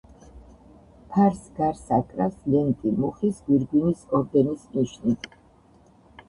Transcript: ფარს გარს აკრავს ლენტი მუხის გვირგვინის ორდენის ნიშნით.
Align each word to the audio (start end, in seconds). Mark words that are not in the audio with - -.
ფარს 1.11 1.43
გარს 1.59 1.83
აკრავს 1.97 2.39
ლენტი 2.53 2.93
მუხის 3.03 3.43
გვირგვინის 3.51 4.03
ორდენის 4.21 4.65
ნიშნით. 4.79 5.31